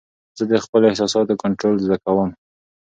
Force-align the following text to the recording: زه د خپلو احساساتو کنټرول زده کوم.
زه 0.37 0.43
د 0.51 0.53
خپلو 0.65 0.89
احساساتو 0.91 1.39
کنټرول 1.43 1.75
زده 1.85 1.97
کوم. 2.03 2.29